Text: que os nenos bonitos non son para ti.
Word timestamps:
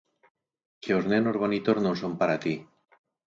que 0.81 0.91
os 0.99 1.05
nenos 1.11 1.39
bonitos 1.43 1.77
non 1.85 1.95
son 2.01 2.13
para 2.19 2.39
ti. 2.43 2.55